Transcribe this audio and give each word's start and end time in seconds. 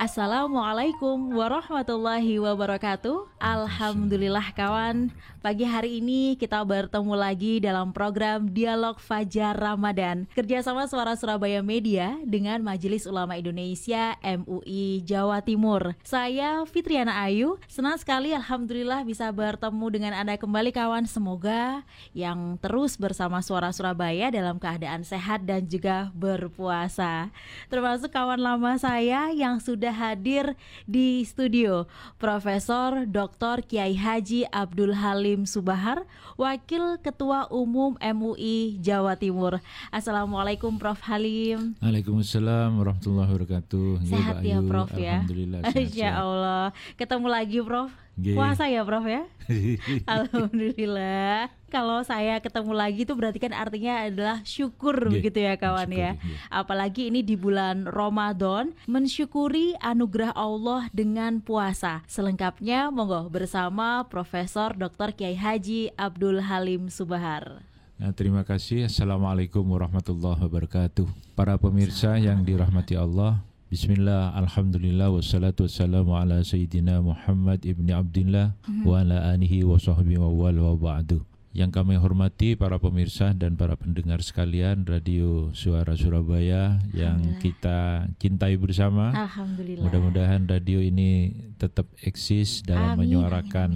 Assalamualaikum 0.00 1.36
warahmatullahi 1.36 2.40
wabarakatuh. 2.40 3.36
Alhamdulillah 3.36 4.48
kawan. 4.56 5.12
Pagi 5.44 5.68
hari 5.68 6.00
ini 6.00 6.40
kita 6.40 6.64
bertemu 6.64 7.12
lagi 7.12 7.60
dalam 7.60 7.92
program 7.92 8.48
Dialog 8.48 8.96
Fajar 8.96 9.52
Ramadan. 9.52 10.24
Kerjasama 10.32 10.88
Suara 10.88 11.12
Surabaya 11.20 11.60
Media 11.60 12.16
dengan 12.24 12.64
Majelis 12.64 13.04
Ulama 13.04 13.36
Indonesia 13.36 14.16
MUI 14.24 15.04
Jawa 15.04 15.44
Timur. 15.44 15.92
Saya 16.00 16.64
Fitriana 16.64 17.20
Ayu. 17.20 17.60
Senang 17.68 18.00
sekali 18.00 18.32
Alhamdulillah 18.32 19.04
bisa 19.04 19.28
bertemu 19.28 19.86
dengan 19.92 20.12
Anda 20.16 20.40
kembali 20.40 20.72
kawan. 20.72 21.04
Semoga 21.04 21.84
yang 22.16 22.56
terus 22.56 22.96
bersama 22.96 23.44
Suara 23.44 23.68
Surabaya 23.68 24.32
dalam 24.32 24.56
keadaan 24.56 25.04
sehat 25.04 25.44
dan 25.44 25.68
juga 25.68 26.08
berpuasa. 26.16 27.28
Termasuk 27.68 28.08
kawan 28.08 28.40
lama 28.40 28.80
saya 28.80 29.28
yang 29.32 29.60
sudah 29.60 29.89
sudah 29.90 30.14
hadir 30.14 30.54
di 30.86 31.26
studio 31.26 31.90
Profesor 32.14 33.10
Dr. 33.10 33.66
Kiai 33.66 33.98
Haji 33.98 34.46
Abdul 34.54 34.94
Halim 34.94 35.50
Subahar, 35.50 36.06
Wakil 36.38 37.02
Ketua 37.02 37.50
Umum 37.50 37.98
MUI 37.98 38.78
Jawa 38.78 39.18
Timur. 39.18 39.58
Assalamualaikum 39.90 40.78
Prof 40.78 41.02
Halim. 41.02 41.74
Waalaikumsalam 41.82 42.78
warahmatullahi 42.78 43.30
wabarakatuh. 43.34 44.06
Sehat 44.06 44.46
ya 44.46 44.62
Prof 44.62 44.94
ya. 44.94 45.26
Alhamdulillah. 45.26 45.60
Insya 45.82 46.22
Allah. 46.22 46.70
Ketemu 46.94 47.26
lagi 47.26 47.58
Prof. 47.58 47.90
Puasa 48.36 48.68
ya 48.68 48.84
Prof 48.84 49.04
ya? 49.08 49.24
Alhamdulillah. 50.18 51.50
Kalau 51.70 52.02
saya 52.02 52.42
ketemu 52.42 52.72
lagi 52.74 53.06
itu 53.06 53.14
berarti 53.14 53.38
kan 53.38 53.54
artinya 53.54 54.02
adalah 54.02 54.42
syukur 54.42 54.94
yeah. 55.06 55.12
begitu 55.14 55.38
ya 55.38 55.54
kawan 55.54 55.90
syukur, 55.90 56.02
ya. 56.02 56.10
Yeah. 56.14 56.16
Apalagi 56.50 57.02
ini 57.14 57.22
di 57.22 57.38
bulan 57.38 57.86
Ramadan 57.86 58.74
mensyukuri 58.90 59.78
anugerah 59.78 60.34
Allah 60.34 60.90
dengan 60.90 61.38
puasa. 61.38 62.02
Selengkapnya 62.10 62.90
monggo 62.90 63.30
bersama 63.30 64.02
Profesor 64.10 64.74
Dr. 64.74 65.14
Kiai 65.14 65.38
Haji 65.38 65.94
Abdul 65.94 66.42
Halim 66.42 66.90
Subahar. 66.90 67.62
Nah, 68.00 68.16
terima 68.16 68.42
kasih. 68.48 68.88
Assalamualaikum 68.88 69.60
warahmatullahi 69.60 70.40
wabarakatuh. 70.40 71.04
Para 71.36 71.60
pemirsa 71.60 72.16
yang 72.16 72.40
dirahmati 72.40 72.96
Allah, 72.96 73.44
Bismillah, 73.70 74.34
Alhamdulillah, 74.34 75.14
wassalatu 75.14 75.70
wassalamu 75.70 76.18
ala 76.18 76.42
Sayyidina 76.42 76.98
Muhammad 76.98 77.62
ibni 77.62 77.94
Abdillah 77.94 78.58
hmm. 78.66 78.82
wa 78.82 78.98
ala 78.98 79.30
anihi 79.30 79.62
wa 79.62 79.78
sahbihi 79.78 80.18
wa 80.18 80.26
wal 80.26 80.58
wa 80.58 80.74
ba'du. 80.74 81.22
Yang 81.54 81.78
kami 81.78 81.94
hormati 81.94 82.58
para 82.58 82.82
pemirsa 82.82 83.30
dan 83.30 83.54
para 83.54 83.78
pendengar 83.78 84.26
sekalian 84.26 84.82
Radio 84.90 85.54
Suara 85.54 85.94
Surabaya 85.94 86.82
yang 86.90 87.38
kita 87.38 88.10
cintai 88.18 88.58
bersama. 88.58 89.14
Alhamdulillah. 89.14 89.86
Mudah-mudahan 89.86 90.50
radio 90.50 90.82
ini 90.82 91.30
tetap 91.54 91.86
eksis 92.02 92.66
dalam 92.66 92.98
amin, 92.98 93.06
menyuarakan 93.06 93.70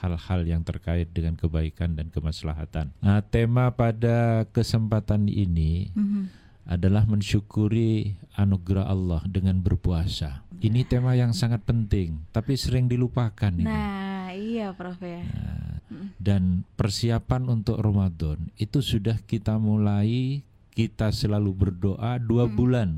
hal-hal 0.00 0.40
yang 0.48 0.64
terkait 0.64 1.12
dengan 1.12 1.36
kebaikan 1.36 1.92
dan 2.00 2.08
kemaslahatan. 2.08 2.96
Nah, 3.04 3.20
tema 3.20 3.68
pada 3.76 4.48
kesempatan 4.56 5.28
ini 5.28 5.92
-hmm 5.92 6.47
adalah 6.68 7.08
mensyukuri 7.08 8.20
anugerah 8.36 8.84
Allah 8.84 9.24
dengan 9.24 9.56
berpuasa. 9.64 10.44
Ini 10.60 10.84
tema 10.84 11.16
yang 11.16 11.32
sangat 11.32 11.64
penting, 11.64 12.28
tapi 12.28 12.60
sering 12.60 12.92
dilupakan 12.92 13.48
ini. 13.48 13.64
Nah, 13.64 14.36
iya 14.36 14.76
Prof 14.76 15.00
ya. 15.00 15.24
Nah, 15.24 15.80
dan 16.20 16.68
persiapan 16.76 17.48
untuk 17.48 17.80
Ramadan 17.80 18.52
itu 18.60 18.84
sudah 18.84 19.16
kita 19.24 19.56
mulai 19.56 20.44
kita 20.76 21.08
selalu 21.10 21.50
berdoa 21.56 22.20
dua 22.20 22.44
hmm. 22.44 22.54
bulan 22.54 22.88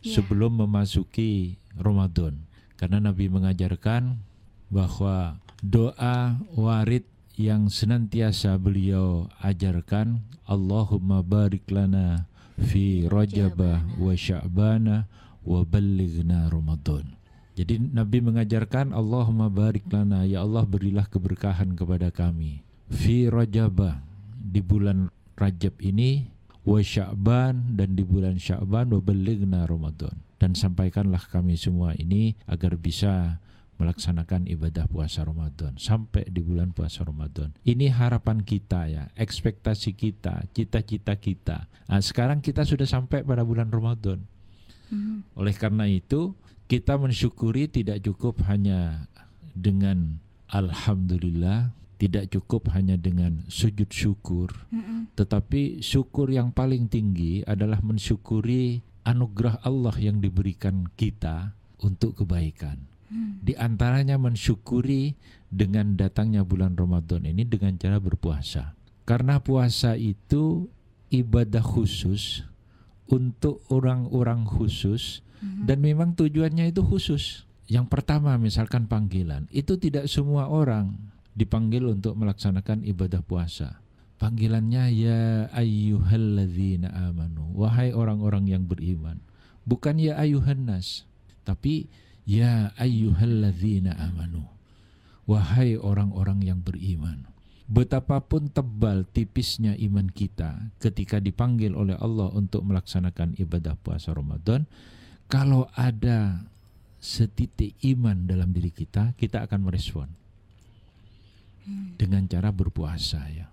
yeah. 0.00 0.16
sebelum 0.16 0.64
memasuki 0.64 1.60
Ramadan. 1.76 2.48
Karena 2.80 2.98
Nabi 2.98 3.30
mengajarkan 3.30 4.18
bahwa 4.72 5.38
doa 5.62 6.40
warid 6.56 7.06
yang 7.38 7.70
senantiasa 7.70 8.58
beliau 8.58 9.30
ajarkan 9.38 10.24
Allahumma 10.48 11.22
barik 11.22 11.68
lana 11.70 12.26
fi 12.62 13.10
rajabah 13.10 13.98
wa 13.98 14.14
sya'bana 14.14 15.10
wa 15.42 15.60
ballighna 15.66 16.46
ramadan. 16.48 17.18
Jadi 17.52 17.92
Nabi 17.92 18.24
mengajarkan 18.24 18.96
Allahumma 18.96 19.52
barik 19.52 19.84
lana 19.92 20.24
ya 20.24 20.40
Allah 20.40 20.64
berilah 20.64 21.04
keberkahan 21.04 21.76
kepada 21.76 22.08
kami 22.08 22.64
fi 22.88 23.28
rajabah 23.28 24.00
di 24.32 24.64
bulan 24.64 25.12
Rajab 25.32 25.80
ini 25.80 26.28
wa 26.62 26.78
sya'ban 26.78 27.74
dan 27.74 27.98
di 27.98 28.04
bulan 28.06 28.38
sya'ban 28.38 28.92
wa 28.94 29.00
ballighna 29.02 29.66
ramadan 29.66 30.14
dan 30.38 30.54
sampaikanlah 30.54 31.24
kami 31.26 31.58
semua 31.58 31.96
ini 31.98 32.38
agar 32.46 32.78
bisa 32.78 33.42
melaksanakan 33.80 34.46
ibadah 34.46 34.86
puasa 34.86 35.26
Ramadan 35.26 35.74
sampai 35.80 36.28
di 36.28 36.44
bulan 36.44 36.70
puasa 36.70 37.02
Ramadan. 37.02 37.50
Ini 37.66 37.90
harapan 37.90 38.44
kita 38.44 38.86
ya, 38.86 39.04
ekspektasi 39.16 39.96
kita, 39.96 40.46
cita-cita 40.52 41.16
kita. 41.18 41.66
Nah, 41.90 42.00
sekarang 42.00 42.38
kita 42.44 42.62
sudah 42.62 42.86
sampai 42.86 43.26
pada 43.26 43.42
bulan 43.42 43.72
Ramadan. 43.72 44.22
Hmm. 44.92 45.24
Oleh 45.34 45.56
karena 45.56 45.88
itu, 45.88 46.36
kita 46.68 46.96
mensyukuri 47.00 47.68
tidak 47.68 48.00
cukup 48.04 48.44
hanya 48.48 49.08
dengan 49.52 50.20
alhamdulillah, 50.52 51.72
tidak 51.96 52.32
cukup 52.32 52.72
hanya 52.76 52.96
dengan 52.98 53.44
sujud 53.46 53.88
syukur, 53.88 54.52
tetapi 55.14 55.84
syukur 55.84 56.28
yang 56.28 56.50
paling 56.50 56.90
tinggi 56.90 57.46
adalah 57.46 57.78
mensyukuri 57.78 58.82
anugerah 59.06 59.62
Allah 59.62 59.94
yang 59.98 60.18
diberikan 60.18 60.88
kita 60.98 61.54
untuk 61.82 62.22
kebaikan. 62.22 62.91
Di 63.42 63.52
antaranya 63.58 64.16
mensyukuri 64.16 65.12
dengan 65.52 65.98
datangnya 65.98 66.46
bulan 66.48 66.72
Ramadan 66.72 67.28
ini 67.28 67.44
dengan 67.44 67.76
cara 67.76 68.00
berpuasa. 68.00 68.72
Karena 69.04 69.36
puasa 69.42 69.98
itu 69.98 70.70
ibadah 71.12 71.60
khusus 71.60 72.46
untuk 73.12 73.60
orang-orang 73.68 74.48
khusus 74.48 75.20
hmm. 75.44 75.68
dan 75.68 75.84
memang 75.84 76.16
tujuannya 76.16 76.72
itu 76.72 76.80
khusus. 76.80 77.44
Yang 77.68 77.92
pertama 77.92 78.36
misalkan 78.40 78.88
panggilan, 78.88 79.48
itu 79.52 79.76
tidak 79.76 80.08
semua 80.08 80.48
orang 80.48 80.96
dipanggil 81.36 81.92
untuk 81.92 82.16
melaksanakan 82.16 82.84
ibadah 82.88 83.20
puasa. 83.20 83.80
Panggilannya 84.16 84.84
ya 84.92 85.20
ayyuhalladzina 85.50 86.94
amanu, 87.10 87.52
wahai 87.58 87.90
orang-orang 87.90 88.48
yang 88.48 88.64
beriman. 88.64 89.18
Bukan 89.66 89.98
ya 89.98 90.18
ayyuhan 90.18 90.68
nas, 90.68 91.04
tapi 91.42 91.90
Ya 92.22 92.70
ayyuhalladzina 92.78 93.98
amanu. 93.98 94.46
Wahai 95.26 95.78
orang-orang 95.78 96.42
yang 96.42 96.60
beriman. 96.62 97.26
Betapapun 97.72 98.50
tebal 98.50 99.06
tipisnya 99.08 99.78
iman 99.78 100.10
kita 100.10 100.74
ketika 100.82 101.22
dipanggil 101.22 101.72
oleh 101.72 101.96
Allah 101.96 102.28
untuk 102.34 102.66
melaksanakan 102.66 103.38
ibadah 103.38 103.78
puasa 103.80 104.12
Ramadan, 104.12 104.66
kalau 105.30 105.70
ada 105.72 106.44
setitik 107.02 107.74
iman 107.82 108.28
dalam 108.28 108.52
diri 108.52 108.68
kita, 108.68 109.16
kita 109.16 109.46
akan 109.48 109.60
merespon 109.64 110.08
hmm. 111.66 111.96
dengan 111.96 112.28
cara 112.28 112.52
berpuasa 112.52 113.24
ya. 113.32 113.51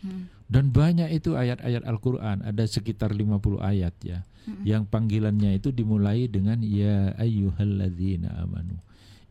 Hmm. 0.00 0.32
Dan 0.50 0.74
banyak 0.74 1.12
itu 1.14 1.36
ayat-ayat 1.36 1.86
Al-Qur'an, 1.86 2.42
ada 2.42 2.64
sekitar 2.66 3.14
50 3.14 3.62
ayat 3.62 3.94
ya 4.02 4.26
hmm. 4.48 4.64
yang 4.66 4.82
panggilannya 4.88 5.60
itu 5.60 5.70
dimulai 5.70 6.26
dengan 6.26 6.58
ya 6.64 7.14
ayyuhalladzina 7.20 8.40
amanu. 8.42 8.80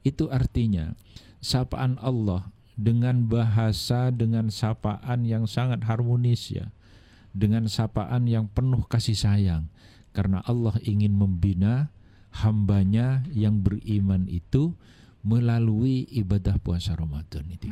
Itu 0.06 0.32
artinya 0.32 0.96
sapaan 1.44 2.00
Allah 2.00 2.48
dengan 2.80 3.28
bahasa 3.28 4.16
dengan 4.16 4.48
sapaan 4.48 5.28
yang 5.28 5.44
sangat 5.50 5.84
harmonis 5.84 6.54
ya. 6.54 6.72
Dengan 7.30 7.70
sapaan 7.70 8.26
yang 8.26 8.50
penuh 8.50 8.90
kasih 8.90 9.14
sayang 9.14 9.70
karena 10.18 10.42
Allah 10.50 10.74
ingin 10.82 11.14
membina 11.14 11.94
hambanya 12.42 13.22
yang 13.34 13.62
beriman 13.62 14.26
itu 14.26 14.74
melalui 15.22 16.10
ibadah 16.10 16.58
puasa 16.58 16.98
Ramadan 16.98 17.46
itu. 17.54 17.70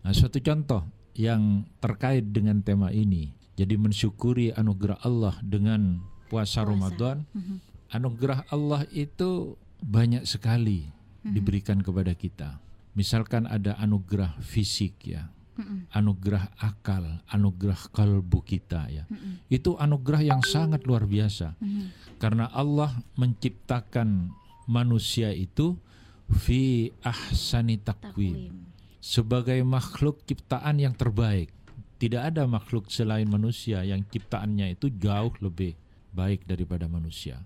Nah, 0.00 0.12
suatu 0.14 0.38
contoh 0.40 0.86
yang 1.16 1.64
terkait 1.80 2.28
dengan 2.28 2.60
tema 2.60 2.92
ini. 2.92 3.32
Jadi 3.56 3.80
mensyukuri 3.80 4.52
anugerah 4.52 5.00
Allah 5.00 5.40
dengan 5.40 6.04
puasa, 6.28 6.60
puasa. 6.60 6.68
Ramadan, 6.68 7.16
mm-hmm. 7.32 7.56
anugerah 7.96 8.40
Allah 8.52 8.84
itu 8.92 9.56
banyak 9.80 10.28
sekali 10.28 10.84
mm-hmm. 10.84 11.32
diberikan 11.32 11.80
kepada 11.80 12.12
kita. 12.12 12.60
Misalkan 12.92 13.48
ada 13.48 13.80
anugerah 13.80 14.36
fisik 14.44 15.08
ya, 15.08 15.32
mm-hmm. 15.56 15.88
anugerah 15.96 16.52
akal, 16.60 17.24
anugerah 17.32 17.80
kalbu 17.96 18.44
kita 18.44 18.92
ya. 18.92 19.08
Mm-hmm. 19.08 19.48
Itu 19.48 19.80
anugerah 19.80 20.20
yang 20.20 20.44
sangat 20.44 20.84
luar 20.84 21.08
biasa. 21.08 21.56
Mm-hmm. 21.56 21.86
Karena 22.20 22.52
Allah 22.52 22.92
menciptakan 23.16 24.36
manusia 24.68 25.32
itu 25.32 25.80
fi 26.28 26.92
ahsani 27.00 27.80
takwim. 27.80 28.52
Takwim. 28.52 28.75
Sebagai 29.06 29.62
makhluk 29.62 30.26
ciptaan 30.26 30.82
yang 30.82 30.90
terbaik. 30.98 31.54
Tidak 32.02 32.18
ada 32.18 32.42
makhluk 32.50 32.90
selain 32.90 33.30
manusia 33.30 33.86
yang 33.86 34.02
ciptaannya 34.02 34.74
itu 34.74 34.90
jauh 34.98 35.30
lebih 35.38 35.78
baik 36.10 36.42
daripada 36.42 36.90
manusia. 36.90 37.38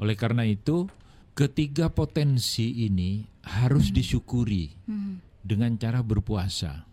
Oleh 0.00 0.16
karena 0.16 0.48
itu, 0.48 0.88
ketiga 1.36 1.92
potensi 1.92 2.88
ini 2.88 3.20
harus 3.44 3.92
disyukuri 3.92 4.72
Hmm. 4.88 5.20
dengan 5.44 5.76
cara 5.76 6.00
berpuasa. 6.00 6.88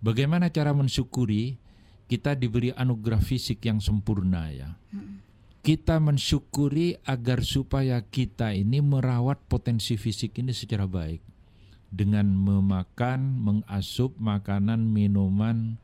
Bagaimana 0.00 0.48
cara 0.48 0.72
mensyukuri? 0.72 1.60
Kita 2.08 2.32
diberi 2.32 2.72
anugerah 2.72 3.20
fisik 3.20 3.60
yang 3.68 3.80
sempurna 3.84 4.48
ya. 4.52 4.72
Kita 5.60 6.00
mensyukuri 6.00 6.96
agar 7.04 7.44
supaya 7.44 8.00
kita 8.00 8.56
ini 8.56 8.80
merawat 8.80 9.40
potensi 9.48 10.00
fisik 10.00 10.40
ini 10.40 10.52
secara 10.52 10.88
baik 10.88 11.33
dengan 11.94 12.26
memakan, 12.26 13.38
mengasup 13.38 14.18
makanan, 14.18 14.90
minuman 14.90 15.78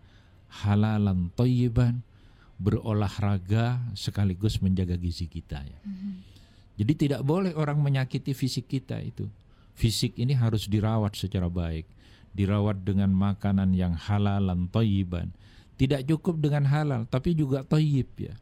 halalan 0.51 1.31
toyiban, 1.39 2.03
berolahraga 2.59 3.79
sekaligus 3.95 4.59
menjaga 4.59 4.99
gizi 4.99 5.31
kita 5.31 5.62
ya. 5.62 5.81
Jadi 6.75 6.93
tidak 7.07 7.23
boleh 7.23 7.55
orang 7.55 7.79
menyakiti 7.79 8.35
fisik 8.35 8.67
kita 8.67 8.99
itu. 8.99 9.31
Fisik 9.79 10.19
ini 10.19 10.35
harus 10.35 10.67
dirawat 10.67 11.15
secara 11.15 11.47
baik, 11.47 11.87
dirawat 12.35 12.83
dengan 12.83 13.15
makanan 13.15 13.71
yang 13.73 13.95
halalan 13.95 14.67
toyiban. 14.69 15.31
Tidak 15.79 16.05
cukup 16.05 16.43
dengan 16.43 16.69
halal, 16.69 17.09
tapi 17.09 17.33
juga 17.33 17.65
toyib 17.65 18.11
ya. 18.19 18.35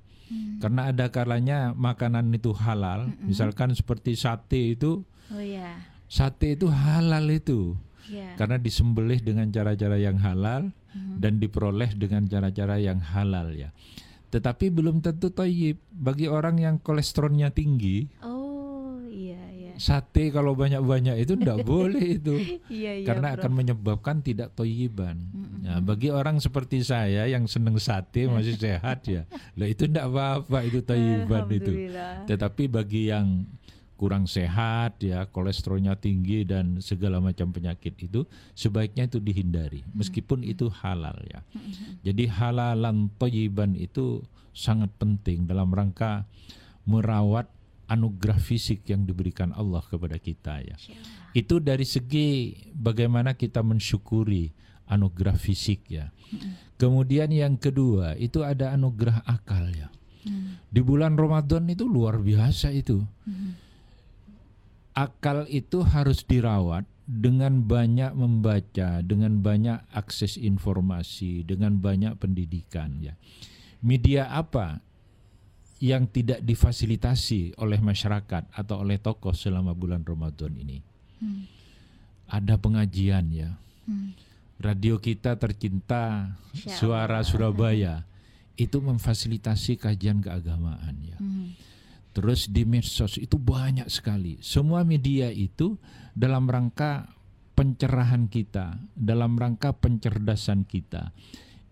Karena 0.59 0.91
ada 0.91 1.07
kalanya 1.09 1.71
makanan 1.73 2.35
itu 2.35 2.51
halal, 2.51 3.15
misalkan 3.23 3.71
seperti 3.77 4.19
sate 4.19 4.75
itu, 4.75 5.07
Oh 5.29 5.45
ya. 5.45 5.77
Sate 6.09 6.57
itu 6.57 6.67
halal 6.67 7.29
itu 7.29 7.77
Ya. 8.09 8.33
karena 8.41 8.57
disembelih 8.57 9.21
dengan 9.21 9.53
cara-cara 9.53 10.01
yang 10.01 10.17
halal 10.17 10.73
dan 11.21 11.37
diperoleh 11.37 11.93
dengan 11.93 12.25
cara-cara 12.25 12.81
yang 12.81 12.97
halal 12.99 13.53
ya. 13.53 13.69
Tetapi 14.29 14.73
belum 14.73 15.05
tentu 15.05 15.29
toyib 15.29 15.77
bagi 15.93 16.25
orang 16.25 16.57
yang 16.57 16.75
kolesterolnya 16.81 17.53
tinggi. 17.53 18.09
Oh 18.25 19.05
iya 19.05 19.37
iya. 19.53 19.73
Sate 19.77 20.33
kalau 20.33 20.57
banyak-banyak 20.57 21.21
itu 21.21 21.37
tidak 21.37 21.61
boleh 21.69 22.17
itu 22.17 22.41
Iya 22.73 22.93
iya. 22.97 23.05
karena 23.05 23.33
Bro. 23.33 23.45
akan 23.45 23.53
menyebabkan 23.53 24.17
tidak 24.25 24.57
toyiban. 24.57 25.21
Nah, 25.61 25.85
bagi 25.85 26.09
orang 26.09 26.41
seperti 26.41 26.81
saya 26.81 27.29
yang 27.29 27.45
seneng 27.45 27.77
sate 27.77 28.25
masih 28.33 28.57
sehat 28.57 29.05
ya, 29.05 29.29
lah 29.53 29.69
itu 29.69 29.85
tidak 29.85 30.09
apa-apa 30.09 30.65
itu 30.65 30.81
toyiban 30.81 31.45
itu. 31.53 31.93
Tetapi 32.25 32.73
bagi 32.73 33.13
yang 33.13 33.45
kurang 33.99 34.31
sehat 34.31 35.03
ya, 35.03 35.27
kolesterolnya 35.27 35.99
tinggi 35.99 36.47
dan 36.47 36.79
segala 36.79 37.19
macam 37.19 37.51
penyakit 37.51 37.99
itu 37.99 38.23
sebaiknya 38.55 39.11
itu 39.11 39.19
dihindari 39.19 39.83
meskipun 39.91 40.47
itu 40.47 40.71
halal 40.71 41.19
ya. 41.27 41.43
Jadi 42.07 42.31
halalan 42.31 43.11
toyiban 43.19 43.75
itu 43.75 44.23
sangat 44.55 44.95
penting 45.03 45.51
dalam 45.51 45.75
rangka 45.75 46.23
merawat 46.87 47.51
anugerah 47.91 48.39
fisik 48.39 48.87
yang 48.87 49.03
diberikan 49.03 49.51
Allah 49.57 49.83
kepada 49.83 50.15
kita 50.23 50.63
ya. 50.63 50.77
Itu 51.35 51.59
dari 51.59 51.85
segi 51.85 52.55
bagaimana 52.71 53.35
kita 53.35 53.67
mensyukuri 53.67 54.55
anugerah 54.87 55.35
fisik 55.35 55.91
ya. 55.91 56.15
Kemudian 56.79 57.35
yang 57.35 57.59
kedua 57.59 58.15
itu 58.15 58.47
ada 58.47 58.73
anugerah 58.79 59.27
akal 59.27 59.67
ya. 59.75 59.91
Di 60.69 60.85
bulan 60.85 61.17
Ramadan 61.17 61.65
itu 61.73 61.89
luar 61.89 62.21
biasa 62.21 62.71
itu. 62.77 63.01
Akal 64.99 65.47
itu 65.47 65.87
harus 65.87 66.27
dirawat 66.27 66.83
dengan 67.07 67.63
banyak 67.63 68.19
membaca, 68.19 68.99
dengan 69.07 69.39
banyak 69.39 69.79
akses 69.95 70.35
informasi, 70.35 71.47
dengan 71.47 71.79
banyak 71.79 72.19
pendidikan 72.19 72.99
ya. 72.99 73.15
Media 73.79 74.27
apa 74.35 74.83
yang 75.79 76.11
tidak 76.11 76.43
difasilitasi 76.43 77.55
oleh 77.63 77.79
masyarakat 77.79 78.51
atau 78.51 78.83
oleh 78.83 78.99
tokoh 78.99 79.31
selama 79.31 79.71
bulan 79.71 80.03
Ramadan 80.03 80.51
ini? 80.59 80.83
Ada 82.27 82.59
pengajian 82.59 83.31
ya. 83.31 83.55
Radio 84.59 84.99
kita 84.99 85.39
tercinta 85.39 86.35
Suara 86.51 87.23
Surabaya 87.23 88.03
itu 88.59 88.83
memfasilitasi 88.83 89.79
kajian 89.79 90.19
keagamaan 90.19 90.99
ya. 91.07 91.17
Hmm. 91.23 91.55
Terus 92.13 92.51
di 92.51 92.67
medsos 92.67 93.17
itu 93.21 93.39
banyak 93.39 93.87
sekali. 93.87 94.41
Semua 94.43 94.83
media 94.83 95.31
itu 95.31 95.79
dalam 96.17 96.51
rangka 96.51 97.07
pencerahan 97.59 98.31
kita, 98.31 98.79
dalam 98.95 99.35
rangka 99.35 99.75
pencerdasan 99.75 100.63
kita. 100.63 101.11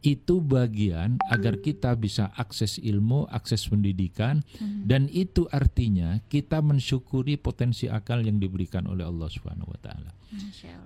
Itu 0.03 0.39
bagian 0.39 1.19
agar 1.31 1.59
kita 1.59 1.95
bisa 1.99 2.31
akses 2.35 2.79
ilmu, 2.79 3.27
akses 3.27 3.67
pendidikan 3.67 4.43
dan 4.87 5.11
itu 5.11 5.51
artinya 5.51 6.23
kita 6.31 6.63
mensyukuri 6.63 7.35
potensi 7.39 7.91
akal 7.91 8.23
yang 8.23 8.39
diberikan 8.39 8.87
oleh 8.87 9.03
Allah 9.03 9.27
Subhanahu 9.27 9.67
wa 9.67 9.81
taala. 9.83 10.16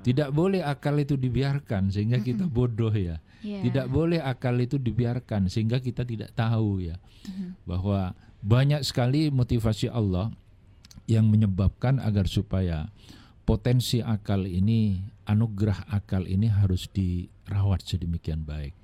Tidak 0.04 0.28
boleh 0.32 0.60
akal 0.60 1.00
itu 1.00 1.16
dibiarkan 1.16 1.88
sehingga 1.88 2.20
kita 2.20 2.44
bodoh 2.44 2.92
ya. 2.92 3.18
Iya. 3.40 3.64
Tidak 3.64 3.86
boleh 3.88 4.20
akal 4.20 4.60
itu 4.60 4.76
dibiarkan 4.76 5.48
sehingga 5.48 5.80
kita 5.80 6.04
tidak 6.04 6.36
tahu 6.36 6.84
ya. 6.84 6.96
Bahwa 7.64 8.12
banyak 8.40 8.84
sekali 8.84 9.28
motivasi 9.32 9.88
Allah 9.92 10.32
yang 11.08 11.28
menyebabkan 11.28 11.98
agar 12.00 12.28
supaya 12.28 12.88
potensi 13.48 13.98
akal 13.98 14.46
ini, 14.46 15.02
anugerah 15.26 15.90
akal 15.90 16.22
ini 16.28 16.46
harus 16.46 16.86
dirawat 16.92 17.82
sedemikian 17.82 18.46
baik. 18.46 18.76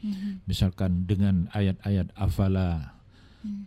Misalkan 0.49 1.07
dengan 1.07 1.47
ayat-ayat 1.55 2.11
afala 2.19 2.99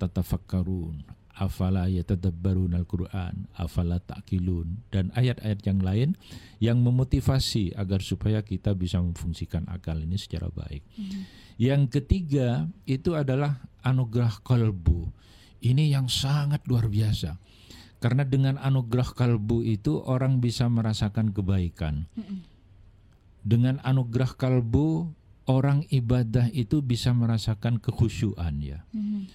tatafakkarun, 0.02 1.08
afala 1.40 1.88
yatadabbarun 1.88 2.76
al-Quran, 2.76 3.48
afala 3.56 4.04
ta'qilun 4.04 4.92
dan 4.92 5.16
ayat-ayat 5.16 5.64
yang 5.64 5.80
lain 5.80 6.10
yang 6.60 6.84
memotivasi 6.84 7.72
agar 7.80 8.04
supaya 8.04 8.44
kita 8.44 8.76
bisa 8.76 9.00
memfungsikan 9.00 9.64
akal 9.72 9.96
ini 9.96 10.20
secara 10.20 10.52
baik. 10.52 10.84
Yang 11.56 12.00
ketiga 12.00 12.68
itu 12.84 13.16
adalah 13.16 13.64
anugerah 13.88 14.44
kalbu. 14.44 15.08
Ini 15.64 15.96
yang 15.96 16.12
sangat 16.12 16.68
luar 16.68 16.92
biasa. 16.92 17.40
Karena 18.00 18.24
dengan 18.24 18.56
anugerah 18.56 19.12
kalbu 19.12 19.64
itu 19.68 20.00
orang 20.00 20.40
bisa 20.40 20.72
merasakan 20.72 21.36
kebaikan. 21.36 22.08
Dengan 23.44 23.84
anugerah 23.84 24.40
kalbu 24.40 25.12
orang 25.52 25.84
ibadah 25.92 26.48
itu 26.54 26.80
bisa 26.80 27.12
merasakan 27.12 27.82
kekhusyuan 27.82 28.62
ya. 28.62 28.80
Hmm. 28.96 29.28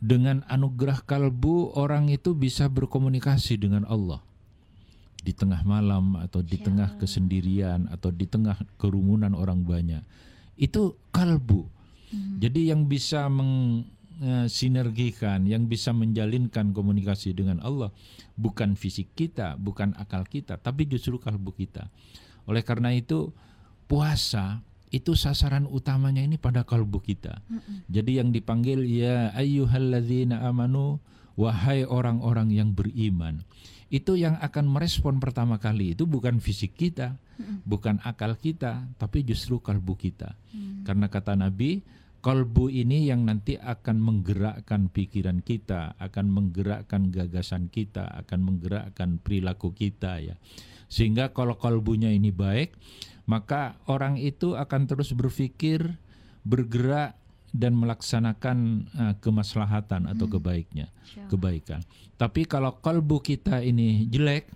Dengan 0.00 0.40
anugerah 0.48 1.04
kalbu 1.04 1.76
orang 1.76 2.08
itu 2.08 2.32
bisa 2.32 2.72
berkomunikasi 2.72 3.60
dengan 3.60 3.84
Allah 3.84 4.24
di 5.20 5.36
tengah 5.36 5.60
malam 5.68 6.16
atau 6.16 6.40
di 6.40 6.56
Masya 6.56 6.64
tengah 6.64 6.96
kesendirian 6.96 7.92
atau 7.92 8.08
di 8.08 8.24
tengah 8.24 8.56
kerumunan 8.80 9.36
orang 9.36 9.60
banyak. 9.60 10.00
Itu 10.56 10.96
kalbu. 11.12 11.68
Jadi 12.40 12.72
yang 12.72 12.88
bisa 12.88 13.28
mensinergikan, 13.28 15.44
yang 15.46 15.68
bisa 15.68 15.92
menjalinkan 15.94 16.74
komunikasi 16.74 17.36
dengan 17.36 17.60
Allah 17.60 17.92
bukan 18.34 18.74
fisik 18.74 19.14
kita, 19.14 19.54
bukan 19.60 19.92
akal 20.00 20.24
kita, 20.24 20.56
tapi 20.56 20.88
justru 20.88 21.20
kalbu 21.20 21.52
kita. 21.54 21.86
Oleh 22.48 22.64
karena 22.64 22.96
itu 22.96 23.28
puasa 23.84 24.64
itu 24.90 25.14
sasaran 25.14 25.70
utamanya 25.70 26.22
ini 26.22 26.36
pada 26.36 26.66
kalbu 26.66 26.98
kita. 26.98 27.42
Jadi 27.86 28.18
yang 28.18 28.34
dipanggil 28.34 28.82
ya 28.86 29.30
ayyuhalladzina 29.38 30.42
amanu 30.46 30.98
wahai 31.38 31.86
orang-orang 31.86 32.50
yang 32.50 32.74
beriman. 32.74 33.46
Itu 33.90 34.14
yang 34.14 34.38
akan 34.38 34.70
merespon 34.70 35.18
pertama 35.18 35.58
kali 35.58 35.98
itu 35.98 36.06
bukan 36.06 36.38
fisik 36.38 36.78
kita, 36.78 37.18
bukan 37.66 37.98
akal 38.06 38.38
kita, 38.38 38.86
tapi 38.98 39.26
justru 39.26 39.58
kalbu 39.58 39.98
kita. 39.98 40.38
Karena 40.86 41.10
kata 41.10 41.34
Nabi, 41.34 41.82
kalbu 42.22 42.70
ini 42.70 43.10
yang 43.10 43.26
nanti 43.26 43.58
akan 43.58 43.98
menggerakkan 43.98 44.94
pikiran 44.94 45.42
kita, 45.42 45.98
akan 45.98 46.26
menggerakkan 46.30 47.10
gagasan 47.10 47.66
kita, 47.66 48.06
akan 48.26 48.38
menggerakkan 48.46 49.18
perilaku 49.18 49.74
kita 49.74 50.22
ya. 50.22 50.38
Sehingga 50.90 51.30
kalau 51.34 51.54
kalbunya 51.58 52.10
ini 52.10 52.34
baik, 52.34 52.74
maka 53.24 53.76
orang 53.88 54.16
itu 54.20 54.54
akan 54.56 54.86
terus 54.88 55.12
berpikir, 55.12 55.96
bergerak 56.46 57.16
dan 57.50 57.74
melaksanakan 57.74 58.58
uh, 58.94 59.14
kemaslahatan 59.18 60.06
atau 60.06 60.30
kebaiknya, 60.30 60.86
Insya 61.02 61.26
Allah. 61.26 61.30
kebaikan. 61.34 61.80
Tapi 62.14 62.46
kalau 62.46 62.78
kalbu 62.78 63.18
kita 63.20 63.58
ini 63.64 64.06
jelek, 64.06 64.46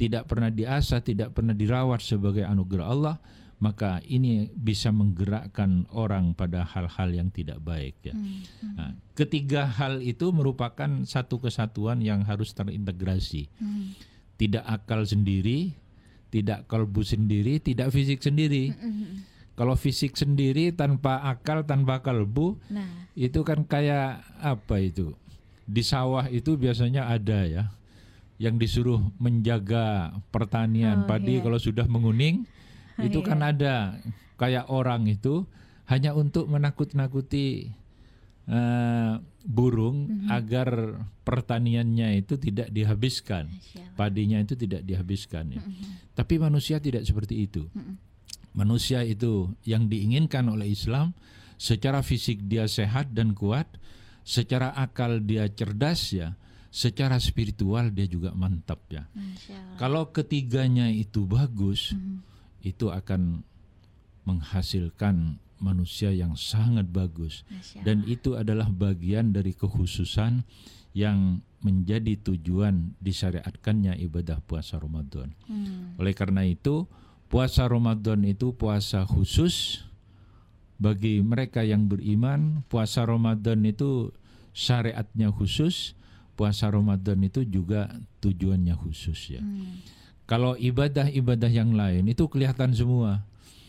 tidak 0.00 0.24
pernah 0.24 0.48
diasah, 0.48 1.04
tidak 1.04 1.36
pernah 1.36 1.52
dirawat 1.52 2.00
sebagai 2.00 2.40
anugerah 2.44 2.86
Allah, 2.88 3.16
maka 3.58 3.98
ini 4.06 4.46
bisa 4.54 4.94
menggerakkan 4.94 5.84
orang 5.90 6.32
pada 6.32 6.62
hal-hal 6.62 7.10
yang 7.10 7.28
tidak 7.28 7.58
baik 7.60 7.98
ya. 8.06 8.14
Nah, 8.78 8.94
ketiga 9.18 9.66
hal 9.66 9.98
itu 10.00 10.30
merupakan 10.30 10.88
satu 11.02 11.42
kesatuan 11.42 11.98
yang 11.98 12.22
harus 12.22 12.54
terintegrasi. 12.54 13.50
Hmm. 13.58 13.98
Tidak 14.38 14.62
akal 14.62 15.02
sendiri, 15.02 15.74
tidak 16.28 16.68
kalbu 16.68 17.00
sendiri, 17.02 17.58
tidak 17.58 17.88
fisik 17.90 18.20
sendiri. 18.20 18.72
Kalau 19.52 19.74
fisik 19.74 20.14
sendiri 20.14 20.70
tanpa 20.70 21.18
akal, 21.26 21.66
tanpa 21.66 21.98
kalbu, 21.98 22.62
Nah, 22.70 23.08
itu 23.18 23.42
kan 23.42 23.66
kayak 23.66 24.22
apa 24.38 24.78
itu? 24.78 25.18
Di 25.66 25.82
sawah 25.82 26.30
itu 26.30 26.54
biasanya 26.54 27.10
ada 27.10 27.42
ya 27.44 27.64
yang 28.38 28.54
disuruh 28.54 29.02
menjaga 29.18 30.14
pertanian 30.30 31.02
Oh, 31.02 31.06
padi 31.10 31.36
iya. 31.36 31.42
kalau 31.42 31.58
sudah 31.58 31.90
menguning 31.90 32.46
Oh, 32.94 33.02
itu 33.02 33.18
kan 33.20 33.42
iya. 33.42 33.50
ada 33.50 33.74
kayak 34.38 34.70
orang 34.70 35.10
itu 35.10 35.42
hanya 35.90 36.14
untuk 36.14 36.46
menakut-nakuti 36.46 37.74
eh, 38.46 39.12
burung 39.42 39.96
Mhm. 40.08 40.28
agar 40.30 40.68
pertaniannya 41.22 42.16
itu 42.16 42.38
tidak 42.38 42.70
dihabiskan 42.70 43.50
Masya. 43.52 43.84
Padinya 43.98 44.38
itu 44.38 44.54
tidak 44.54 44.86
dihabiskan 44.86 45.58
ya. 45.58 45.62
Tapi 46.14 46.38
manusia 46.38 46.78
tidak 46.78 47.02
seperti 47.02 47.50
itu. 47.50 47.66
Manusia 48.54 49.02
itu 49.02 49.50
yang 49.66 49.90
diinginkan 49.90 50.46
oleh 50.46 50.70
Islam 50.70 51.18
secara 51.58 52.06
fisik 52.06 52.46
dia 52.46 52.70
sehat 52.70 53.10
dan 53.10 53.34
kuat, 53.34 53.66
secara 54.22 54.70
akal 54.78 55.18
dia 55.18 55.50
cerdas 55.50 56.14
ya, 56.14 56.38
secara 56.70 57.18
spiritual 57.18 57.90
dia 57.90 58.06
juga 58.06 58.30
mantap 58.38 58.78
ya. 58.86 59.10
Kalau 59.82 60.14
ketiganya 60.14 60.86
itu 60.94 61.26
bagus, 61.26 61.98
itu 62.62 62.94
akan 62.94 63.42
menghasilkan 64.22 65.42
manusia 65.58 66.14
yang 66.14 66.38
sangat 66.38 66.86
bagus 66.86 67.42
dan 67.82 68.06
itu 68.06 68.38
adalah 68.38 68.70
bagian 68.70 69.34
dari 69.34 69.50
kekhususan 69.50 70.46
yang 70.94 71.42
menjadi 71.58 72.14
tujuan 72.22 72.94
disyariatkannya 73.02 73.98
ibadah 74.06 74.38
puasa 74.46 74.78
Ramadan. 74.78 75.34
Hmm. 75.50 75.98
Oleh 75.98 76.14
karena 76.14 76.46
itu, 76.46 76.86
puasa 77.26 77.66
Ramadan 77.66 78.22
itu 78.22 78.54
puasa 78.54 79.02
khusus 79.02 79.82
bagi 80.78 81.18
mereka 81.18 81.66
yang 81.66 81.90
beriman. 81.90 82.62
Puasa 82.70 83.02
Ramadan 83.02 83.66
itu 83.66 84.14
syariatnya 84.54 85.34
khusus, 85.34 85.98
puasa 86.38 86.70
Ramadan 86.70 87.18
itu 87.26 87.42
juga 87.42 87.90
tujuannya 88.22 88.74
khusus 88.78 89.18
ya. 89.34 89.42
Hmm. 89.42 89.82
Kalau 90.28 90.54
ibadah-ibadah 90.54 91.48
yang 91.50 91.72
lain 91.74 92.06
itu 92.06 92.28
kelihatan 92.28 92.76
semua. 92.76 93.24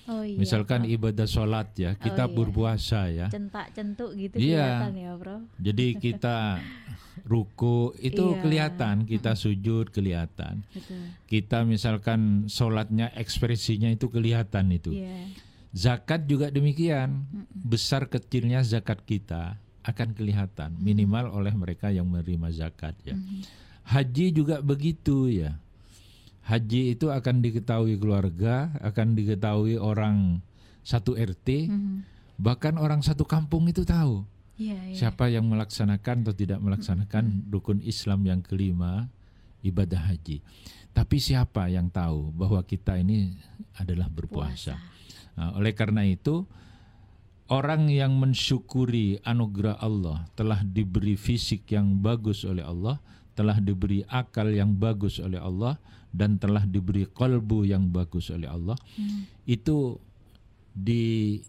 Oh 0.10 0.26
iya. 0.26 0.42
Misalkan 0.42 0.90
Bro. 0.90 0.94
ibadah 0.98 1.28
sholat 1.30 1.70
ya, 1.78 1.94
kita 1.94 2.26
iya. 2.26 2.34
berpuasa 2.34 3.02
ya. 3.14 3.28
centak-centuk 3.30 4.18
gitu 4.18 4.36
Iya. 4.42 4.82
kelihatan 4.82 4.94
ya, 4.98 5.12
Bro. 5.14 5.38
Jadi 5.62 5.86
kita 6.02 6.38
ruku 7.32 7.94
itu 8.02 8.26
Iya. 8.34 8.42
kelihatan, 8.42 8.96
kita 9.06 9.38
sujud 9.46 9.94
kelihatan. 9.94 10.66
Betul. 10.74 11.14
Kita 11.30 11.62
misalkan 11.62 12.50
sholatnya 12.50 13.14
ekspresinya 13.14 13.94
itu 13.94 14.10
kelihatan 14.10 14.74
itu. 14.74 14.98
Iya. 14.98 15.30
Zakat 15.70 16.26
juga 16.26 16.50
demikian. 16.50 17.30
Besar 17.54 18.10
kecilnya 18.10 18.66
zakat 18.66 19.06
kita 19.06 19.62
akan 19.86 20.18
kelihatan 20.18 20.74
minimal 20.82 21.30
oleh 21.30 21.54
mereka 21.54 21.94
yang 21.94 22.10
menerima 22.10 22.50
zakat 22.50 22.98
ya. 23.06 23.14
Mhm. 23.14 23.46
Haji 23.86 24.26
juga 24.34 24.62
begitu 24.66 25.30
ya. 25.30 25.54
Haji 26.50 26.98
itu 26.98 27.14
akan 27.14 27.46
diketahui 27.46 27.94
keluarga, 28.02 28.74
akan 28.82 29.14
diketahui 29.14 29.78
orang 29.78 30.42
satu 30.82 31.14
RT, 31.14 31.70
Mhm. 31.70 31.98
bahkan 32.42 32.74
orang 32.82 33.06
satu 33.06 33.22
kampung 33.22 33.70
itu 33.70 33.86
tahu 33.86 34.26
Iya, 34.58 34.76
iya. 34.90 34.96
siapa 34.98 35.30
yang 35.30 35.46
melaksanakan 35.46 36.26
atau 36.26 36.34
tidak 36.34 36.58
melaksanakan 36.58 37.46
rukun 37.54 37.86
Islam 37.86 38.26
yang 38.26 38.42
kelima 38.42 39.08
ibadah 39.62 40.10
haji. 40.10 40.42
Tapi 40.90 41.22
siapa 41.22 41.70
yang 41.70 41.94
tahu 41.94 42.34
bahwa 42.34 42.60
kita 42.66 42.98
ini 42.98 43.38
adalah 43.78 44.10
berpuasa? 44.10 44.76
Nah, 45.38 45.54
oleh 45.56 45.72
karena 45.78 46.02
itu, 46.04 46.50
orang 47.48 47.88
yang 47.94 48.18
mensyukuri 48.18 49.22
anugerah 49.24 49.78
Allah 49.80 50.26
telah 50.34 50.66
diberi 50.66 51.14
fisik 51.16 51.70
yang 51.72 52.02
bagus 52.02 52.44
oleh 52.44 52.66
Allah, 52.66 52.98
telah 53.38 53.62
diberi 53.62 54.04
akal 54.10 54.50
yang 54.52 54.76
bagus 54.76 55.22
oleh 55.24 55.40
Allah, 55.40 55.80
dan 56.10 56.42
telah 56.42 56.66
diberi 56.66 57.06
kalbu 57.06 57.66
yang 57.70 57.90
bagus 57.90 58.30
oleh 58.34 58.50
Allah. 58.50 58.76
Hmm. 58.98 59.26
Itu 59.46 60.02
diwujudkan 60.74 61.42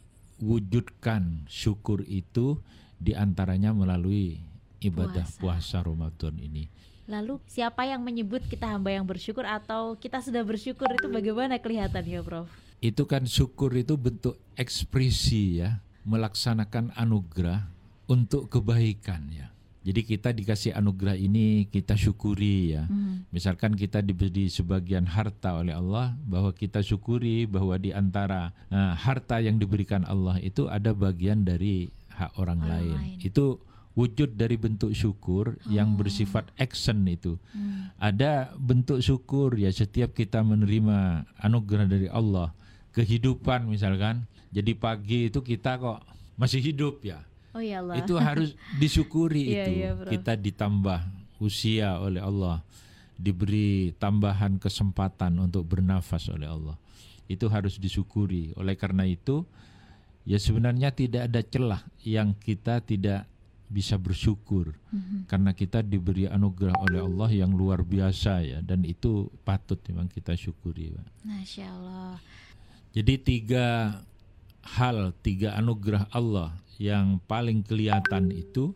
syukur 1.49 2.05
itu 2.09 2.61
di 3.01 3.17
antaranya 3.17 3.73
melalui 3.73 4.41
ibadah 4.81 5.25
puasa, 5.41 5.81
Ramadan 5.85 6.37
ini. 6.41 6.69
Lalu 7.11 7.43
siapa 7.51 7.83
yang 7.89 8.05
menyebut 8.07 8.47
kita 8.47 8.71
hamba 8.71 8.95
yang 8.95 9.03
bersyukur 9.03 9.43
atau 9.43 9.99
kita 9.99 10.23
sudah 10.23 10.47
bersyukur 10.47 10.87
itu 10.95 11.11
bagaimana 11.11 11.59
kelihatannya, 11.59 12.23
Prof? 12.23 12.47
Itu 12.79 13.05
kan 13.05 13.27
syukur 13.27 13.75
itu 13.75 13.99
bentuk 13.99 14.39
ekspresi 14.55 15.59
ya, 15.61 15.83
melaksanakan 16.07 16.95
anugerah 16.95 17.67
untuk 18.07 18.47
kebaikan 18.49 19.27
ya. 19.33 19.51
Jadi 19.81 20.01
kita 20.05 20.29
dikasih 20.37 20.77
anugerah 20.77 21.17
ini 21.17 21.65
kita 21.73 21.97
syukuri 21.97 22.77
ya. 22.77 22.85
Hmm. 22.85 23.25
Misalkan 23.33 23.73
kita 23.73 24.05
diberi 24.05 24.53
sebagian 24.53 25.09
harta 25.09 25.57
oleh 25.57 25.73
Allah, 25.73 26.13
bahwa 26.29 26.53
kita 26.53 26.85
syukuri 26.85 27.49
bahwa 27.49 27.81
di 27.81 27.97
antara 27.97 28.53
eh, 28.69 28.93
harta 28.93 29.41
yang 29.41 29.57
diberikan 29.57 30.05
Allah 30.05 30.37
itu 30.45 30.69
ada 30.69 30.93
bagian 30.93 31.49
dari 31.49 31.89
hak 32.13 32.37
orang, 32.37 32.61
Orang 32.61 32.69
lain. 32.69 32.97
lain. 33.01 33.19
Itu 33.25 33.65
wujud 33.97 34.37
dari 34.37 34.61
bentuk 34.61 34.93
syukur 34.93 35.57
yang 35.67 35.97
bersifat 35.97 36.53
action 36.61 37.01
itu. 37.09 37.41
Hmm. 37.57 37.89
Ada 37.97 38.53
bentuk 38.61 39.01
syukur 39.01 39.57
ya 39.57 39.73
setiap 39.73 40.13
kita 40.13 40.45
menerima 40.45 41.25
anugerah 41.41 41.89
dari 41.89 42.09
Allah, 42.13 42.53
kehidupan 42.93 43.65
misalkan. 43.65 44.29
Jadi 44.51 44.75
pagi 44.77 45.31
itu 45.33 45.41
kita 45.41 45.79
kok 45.81 46.05
masih 46.37 46.61
hidup 46.61 47.01
ya. 47.01 47.23
Oh 47.51 47.63
ya 47.63 47.83
Allah. 47.83 47.99
Itu 47.99 48.15
harus 48.17 48.55
disyukuri 48.79 49.51
Iya, 49.55 49.65
itu. 49.67 49.73
iya, 49.79 49.91
bro. 49.97 50.09
kita 50.09 50.33
ditambah 50.35 51.01
usia 51.41 51.99
oleh 51.99 52.21
Allah, 52.21 52.63
diberi 53.17 53.91
tambahan 53.97 54.57
kesempatan 54.57 55.35
untuk 55.41 55.67
bernafas 55.67 56.29
oleh 56.29 56.47
Allah. 56.47 56.77
Itu 57.27 57.49
harus 57.49 57.77
disyukuri. 57.77 58.53
Oleh 58.55 58.75
karena 58.75 59.03
itu, 59.03 59.43
ya 60.23 60.37
sebenarnya 60.37 60.93
tidak 60.93 61.27
ada 61.27 61.41
celah 61.43 61.83
yang 62.03 62.37
kita 62.37 62.83
tidak 62.83 63.25
bisa 63.71 63.95
bersyukur 63.95 64.75
Mhm. 64.91 65.31
karena 65.31 65.55
kita 65.55 65.79
diberi 65.79 66.27
anugerah 66.27 66.75
oleh 66.75 67.07
Allah 67.07 67.31
yang 67.31 67.55
luar 67.55 67.87
biasa 67.87 68.43
ya 68.43 68.59
dan 68.67 68.83
itu 68.83 69.31
patut 69.47 69.79
memang 69.87 70.11
kita 70.11 70.35
syukuri 70.35 70.91
Pak. 70.91 71.07
Masya 71.23 71.71
Allah. 71.71 72.19
Jadi 72.91 73.15
tiga 73.23 73.95
hal, 74.65 75.13
tiga 75.25 75.57
anugerah 75.57 76.09
Allah 76.13 76.57
yang 76.81 77.21
paling 77.29 77.61
kelihatan 77.65 78.33
itu 78.33 78.73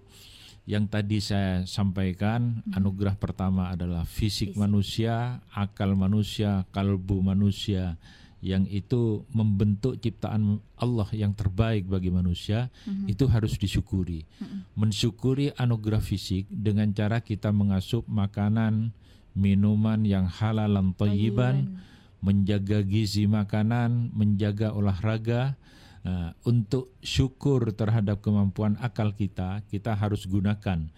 yang 0.65 0.89
tadi 0.89 1.21
saya 1.21 1.69
sampaikan 1.69 2.65
anugerah 2.73 3.21
pertama 3.21 3.69
adalah 3.69 4.09
fisik, 4.09 4.57
manusia, 4.57 5.45
akal 5.53 5.93
manusia, 5.93 6.65
kalbu 6.73 7.21
manusia 7.21 8.01
yang 8.45 8.69
itu 8.69 9.25
membentuk 9.33 9.97
ciptaan 10.01 10.61
Allah 10.77 11.09
yang 11.17 11.33
terbaik 11.33 11.89
bagi 11.89 12.13
manusia 12.13 12.69
Mhm. 12.85 13.09
itu 13.09 13.25
harus 13.25 13.57
disyukuri. 13.57 14.29
Mensyukuri 14.77 15.53
anugerah 15.57 16.01
fisik 16.05 16.45
dengan 16.53 16.93
cara 16.93 17.25
kita 17.25 17.49
mengasup 17.53 18.05
makanan, 18.05 18.93
minuman 19.33 20.05
yang 20.05 20.29
halal 20.29 20.77
dan 20.77 20.93
thayyiban, 20.93 21.81
menjaga 22.25 22.81
gizi 22.81 23.29
makanan, 23.29 24.17
menjaga 24.17 24.73
olahraga. 24.73 25.61
Nah, 26.05 26.33
untuk 26.49 26.97
syukur 27.05 27.73
terhadap 27.77 28.25
kemampuan 28.25 28.81
akal 28.81 29.13
kita, 29.13 29.61
kita 29.69 29.93
harus 29.93 30.25
gunakan 30.25 30.89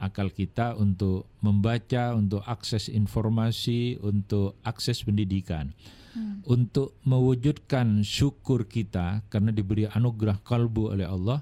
akal 0.00 0.32
kita 0.32 0.74
untuk 0.76 1.28
membaca, 1.44 2.16
untuk 2.16 2.40
akses 2.48 2.88
informasi, 2.88 4.00
untuk 4.00 4.56
akses 4.64 5.04
pendidikan. 5.04 5.76
Hmm. 6.12 6.44
Untuk 6.44 7.00
mewujudkan 7.08 8.04
syukur 8.04 8.68
kita 8.68 9.24
karena 9.32 9.48
diberi 9.48 9.88
anugerah 9.88 10.44
kalbu 10.44 10.92
oleh 10.92 11.08
Allah, 11.08 11.40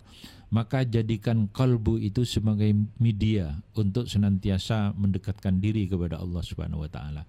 maka 0.54 0.86
jadikan 0.86 1.50
kalbu 1.50 1.98
itu 1.98 2.22
sebagai 2.22 2.70
media 3.02 3.58
untuk 3.74 4.06
senantiasa 4.06 4.94
mendekatkan 4.94 5.58
diri 5.58 5.90
kepada 5.90 6.22
Allah 6.22 6.42
Subhanahu 6.42 6.86
wa 6.86 6.90
taala 6.90 7.26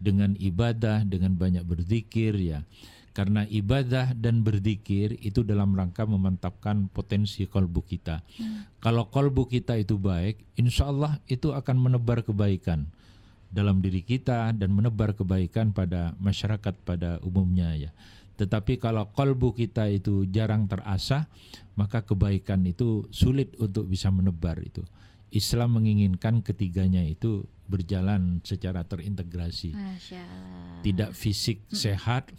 dengan 0.00 0.34
ibadah, 0.40 1.04
dengan 1.04 1.36
banyak 1.36 1.62
berzikir 1.62 2.34
ya. 2.40 2.64
Karena 3.10 3.44
ibadah 3.44 4.16
dan 4.16 4.40
berzikir 4.40 5.18
itu 5.20 5.44
dalam 5.44 5.76
rangka 5.76 6.08
memantapkan 6.08 6.88
potensi 6.88 7.44
kalbu 7.44 7.82
kita. 7.84 8.24
Kalau 8.80 9.12
kalbu 9.12 9.50
kita 9.50 9.76
itu 9.76 10.00
baik, 10.00 10.40
insya 10.56 10.88
Allah 10.88 11.18
itu 11.28 11.52
akan 11.52 11.76
menebar 11.76 12.24
kebaikan 12.24 12.88
dalam 13.50 13.82
diri 13.82 14.06
kita 14.06 14.54
dan 14.54 14.70
menebar 14.70 15.12
kebaikan 15.18 15.74
pada 15.74 16.14
masyarakat 16.22 16.74
pada 16.86 17.18
umumnya 17.26 17.74
ya. 17.74 17.90
Tetapi 18.38 18.80
kalau 18.80 19.10
kalbu 19.12 19.52
kita 19.52 19.90
itu 19.92 20.24
jarang 20.30 20.64
terasah, 20.64 21.28
maka 21.76 22.00
kebaikan 22.00 22.64
itu 22.64 23.04
sulit 23.12 23.52
untuk 23.60 23.84
bisa 23.84 24.08
menebar 24.08 24.56
itu. 24.64 24.80
Islam 25.30 25.78
menginginkan 25.78 26.42
ketiganya 26.42 27.06
itu 27.06 27.46
berjalan 27.70 28.42
secara 28.42 28.82
terintegrasi. 28.82 29.78
Tidak 30.82 31.10
fisik 31.14 31.70
hmm. 31.70 31.74
sehat, 31.78 32.34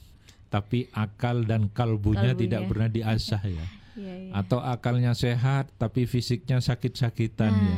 tapi 0.51 0.91
akal 0.91 1.47
dan 1.47 1.71
kalbunya, 1.71 2.35
kalbunya. 2.35 2.41
tidak 2.43 2.61
pernah 2.67 2.89
diasah 2.91 3.43
ya. 3.47 3.65
ya, 3.95 4.13
ya. 4.27 4.31
Atau 4.35 4.59
akalnya 4.59 5.15
sehat, 5.15 5.71
tapi 5.79 6.03
fisiknya 6.03 6.59
sakit-sakitan 6.59 7.53
nah. 7.55 7.63
ya. 7.63 7.77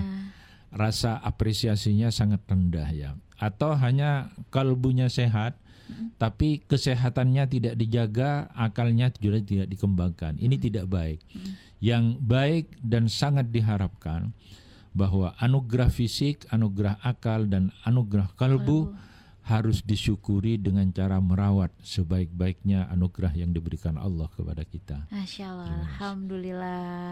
Rasa 0.74 1.22
apresiasinya 1.22 2.10
sangat 2.10 2.41
rendah 2.50 2.89
ya. 2.89 3.13
Atau 3.38 3.77
hanya 3.77 4.34
kalbunya 4.50 5.05
sehat, 5.13 5.53
hmm. 5.93 6.17
tapi 6.17 6.65
kesehatannya 6.65 7.46
tidak 7.46 7.75
dijaga, 7.77 8.50
akalnya 8.58 9.13
juga 9.13 9.38
tidak 9.46 9.70
dikembangkan. 9.70 10.41
Ini 10.41 10.58
hmm. 10.58 10.63
tidak 10.65 10.86
baik. 10.89 11.22
Hmm. 11.29 11.53
Yang 11.84 12.05
baik 12.25 12.65
dan 12.82 13.05
sangat 13.12 13.53
diharapkan 13.53 14.34
bahwa 14.93 15.33
anugerah 15.41 15.89
fisik, 15.89 16.45
anugerah 16.53 17.01
akal 17.01 17.50
dan 17.50 17.73
anugerah 17.85 18.29
kalbu, 18.38 18.93
kalbu 18.93 19.12
harus 19.43 19.83
disyukuri 19.83 20.55
dengan 20.55 20.88
cara 20.95 21.19
merawat 21.19 21.75
sebaik-baiknya 21.83 22.88
anugerah 22.88 23.35
yang 23.35 23.51
diberikan 23.51 24.00
Allah 24.00 24.31
kepada 24.31 24.63
kita. 24.63 25.03
Masya 25.12 25.45
Allah, 25.51 25.67
yes. 25.67 25.79
Alhamdulillah. 25.83 27.07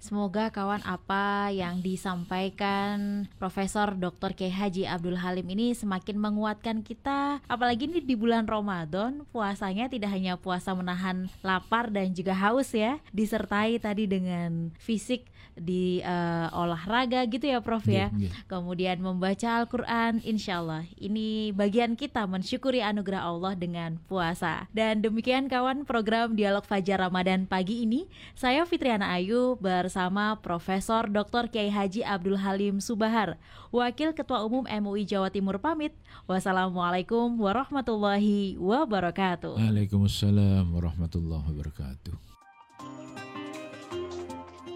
Semoga 0.00 0.48
kawan 0.48 0.80
apa 0.88 1.52
yang 1.52 1.84
disampaikan 1.84 3.28
Profesor 3.36 3.92
Dr. 3.92 4.32
K. 4.32 4.48
Haji 4.48 4.88
Abdul 4.88 5.20
Halim 5.20 5.44
ini 5.52 5.76
semakin 5.76 6.16
menguatkan 6.16 6.80
kita. 6.80 7.44
Apalagi 7.44 7.84
ini 7.84 8.00
di 8.00 8.16
bulan 8.16 8.48
Ramadan, 8.48 9.28
puasanya 9.28 9.92
tidak 9.92 10.08
hanya 10.08 10.40
puasa 10.40 10.72
menahan 10.72 11.28
lapar 11.44 11.92
dan 11.92 12.16
juga 12.16 12.32
haus 12.32 12.72
ya, 12.72 12.96
disertai 13.12 13.76
tadi 13.76 14.08
dengan 14.08 14.72
fisik 14.80 15.28
di 15.54 16.02
uh, 16.02 16.50
olahraga 16.50 17.22
gitu 17.30 17.46
ya 17.46 17.62
Prof 17.62 17.86
yeah, 17.86 18.10
ya. 18.10 18.28
Yeah. 18.28 18.32
Kemudian 18.50 18.98
membaca 19.00 19.62
Al-Qur'an 19.62 20.18
insyaallah. 20.22 20.86
Ini 20.98 21.54
bagian 21.74 21.98
kita 21.98 22.22
mensyukuri 22.30 22.86
anugerah 22.86 23.26
Allah 23.26 23.58
dengan 23.58 23.98
puasa. 24.06 24.70
Dan 24.70 25.02
demikian 25.02 25.50
kawan 25.50 25.82
program 25.82 26.38
Dialog 26.38 26.62
Fajar 26.62 27.02
Ramadan 27.02 27.50
pagi 27.50 27.82
ini. 27.82 28.06
Saya 28.38 28.62
Fitriana 28.62 29.10
Ayu 29.10 29.58
bersama 29.58 30.38
Profesor 30.38 31.10
Dr. 31.10 31.50
Kiai 31.50 31.74
Haji 31.74 32.06
Abdul 32.06 32.38
Halim 32.38 32.78
Subahar, 32.78 33.42
Wakil 33.74 34.14
Ketua 34.14 34.46
Umum 34.46 34.62
MUI 34.70 35.02
Jawa 35.02 35.34
Timur 35.34 35.58
pamit. 35.58 35.90
Wassalamualaikum 36.30 37.42
warahmatullahi 37.42 38.54
wabarakatuh. 38.54 39.58
Waalaikumsalam 39.58 40.70
warahmatullahi 40.70 41.42
wabarakatuh 41.42 42.33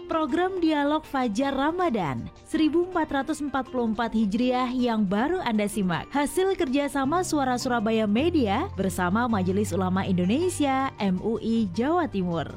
program 0.09 0.57
Dialog 0.57 1.05
Fajar 1.05 1.53
Ramadan 1.53 2.25
1444 2.49 3.53
Hijriah 4.17 4.73
yang 4.73 5.05
baru 5.05 5.37
Anda 5.45 5.69
simak. 5.69 6.09
Hasil 6.09 6.57
kerjasama 6.57 7.21
Suara 7.21 7.61
Surabaya 7.61 8.09
Media 8.09 8.65
bersama 8.73 9.29
Majelis 9.29 9.69
Ulama 9.69 10.01
Indonesia 10.09 10.89
MUI 10.97 11.69
Jawa 11.77 12.09
Timur. 12.09 12.49